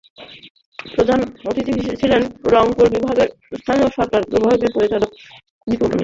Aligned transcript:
প্রধান 0.79 1.19
অতিথি 1.45 1.73
ছিলেন 2.01 2.21
রংপুর 2.53 2.87
বিভাগের 2.95 3.29
স্থানীয় 3.57 3.89
সরকার 3.97 4.21
বিভাগের 4.33 4.71
পরিচালক 4.75 5.09
মিনু 5.67 5.85
শীল। 5.85 5.99